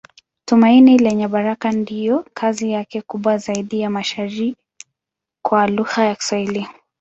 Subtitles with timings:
[0.45, 4.55] Tumaini Lenye Baraka ndiyo kazi yake kubwa zaidi ya mashairi
[5.45, 6.67] kwa lugha ya Kiswahili.